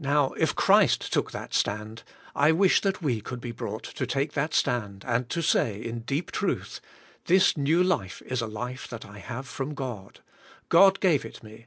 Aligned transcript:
Now, 0.00 0.32
if 0.32 0.56
Christ 0.56 1.12
took 1.12 1.30
that 1.30 1.54
stand, 1.54 2.02
I 2.34 2.50
wish 2.50 2.80
that 2.80 3.00
we 3.00 3.20
could 3.20 3.40
be 3.40 3.52
brought 3.52 3.84
to 3.84 4.04
take 4.04 4.32
that 4.32 4.52
stand, 4.52 5.04
and 5.06 5.28
to 5.30 5.40
say, 5.40 5.80
in 5.80 6.00
deep 6.00 6.32
truth, 6.32 6.80
''This 7.26 7.56
new 7.56 7.80
life 7.80 8.20
is 8.26 8.40
a 8.42 8.48
life 8.48 8.88
that 8.88 9.04
I 9.06 9.18
have 9.20 9.46
from 9.46 9.74
God. 9.74 10.18
God 10.68 10.98
gave 10.98 11.24
it 11.24 11.44
me. 11.44 11.66